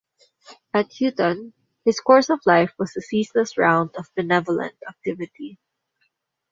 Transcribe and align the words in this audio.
At 0.73 0.91
Houghton 0.93 1.53
his 1.85 1.99
course 1.99 2.31
of 2.31 2.39
life 2.47 2.73
was 2.79 2.95
a 2.97 3.01
ceaseless 3.01 3.55
round 3.55 3.95
of 3.97 4.09
benevolent 4.15 4.73
activity. 4.89 5.59